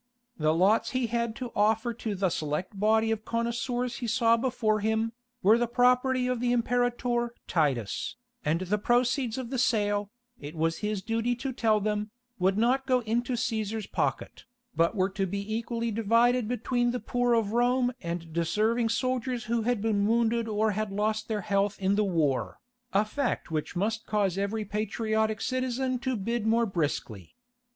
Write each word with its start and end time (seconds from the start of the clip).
The 0.39 0.51
lots 0.51 0.89
he 0.97 1.05
had 1.05 1.35
to 1.35 1.51
offer 1.55 1.93
to 1.93 2.15
the 2.15 2.29
select 2.31 2.79
body 2.79 3.11
of 3.11 3.23
connoisseurs 3.23 3.97
he 3.97 4.07
saw 4.07 4.35
before 4.35 4.79
him, 4.79 5.11
were 5.43 5.59
the 5.59 5.67
property 5.67 6.25
of 6.25 6.39
the 6.39 6.51
Imperator 6.51 7.35
Titus, 7.47 8.15
and 8.43 8.61
the 8.61 8.79
proceeds 8.79 9.37
of 9.37 9.51
the 9.51 9.59
sale, 9.59 10.09
it 10.39 10.55
was 10.55 10.79
his 10.79 11.03
duty 11.03 11.35
to 11.35 11.53
tell 11.53 11.79
them, 11.79 12.09
would 12.39 12.57
not 12.57 12.87
go 12.87 13.01
into 13.01 13.33
Cæsar's 13.33 13.85
pocket, 13.85 14.45
but 14.75 14.95
were 14.95 15.09
to 15.11 15.27
be 15.27 15.53
equally 15.53 15.91
divided 15.91 16.47
between 16.47 16.89
the 16.89 16.99
poor 16.99 17.35
of 17.35 17.51
Rome 17.51 17.91
and 18.01 18.33
deserving 18.33 18.89
soldiers 18.89 19.43
who 19.43 19.61
had 19.61 19.83
been 19.83 20.07
wounded 20.07 20.47
or 20.47 20.71
had 20.71 20.91
lost 20.91 21.27
their 21.27 21.41
health 21.41 21.77
in 21.79 21.93
the 21.93 22.03
war, 22.03 22.59
a 22.91 23.05
fact 23.05 23.51
which 23.51 23.75
must 23.75 24.07
cause 24.07 24.35
every 24.35 24.65
patriotic 24.65 25.39
citizen 25.41 25.99
to 25.99 26.15
bid 26.15 26.47
more 26.47 26.65
briskly. 26.65 27.35